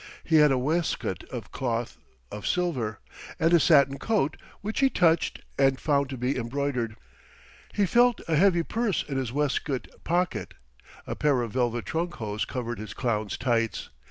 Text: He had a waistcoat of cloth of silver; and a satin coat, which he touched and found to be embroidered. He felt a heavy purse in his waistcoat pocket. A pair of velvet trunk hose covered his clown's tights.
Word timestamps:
He 0.23 0.37
had 0.37 0.51
a 0.51 0.57
waistcoat 0.57 1.23
of 1.25 1.51
cloth 1.51 1.99
of 2.31 2.47
silver; 2.47 2.99
and 3.39 3.53
a 3.53 3.59
satin 3.59 3.99
coat, 3.99 4.35
which 4.61 4.79
he 4.79 4.89
touched 4.89 5.41
and 5.59 5.79
found 5.79 6.09
to 6.09 6.17
be 6.17 6.35
embroidered. 6.35 6.95
He 7.75 7.85
felt 7.85 8.19
a 8.27 8.35
heavy 8.35 8.63
purse 8.63 9.03
in 9.07 9.17
his 9.17 9.31
waistcoat 9.31 9.87
pocket. 10.03 10.55
A 11.05 11.15
pair 11.15 11.43
of 11.43 11.51
velvet 11.53 11.85
trunk 11.85 12.15
hose 12.15 12.45
covered 12.45 12.79
his 12.79 12.95
clown's 12.95 13.37
tights. 13.37 13.89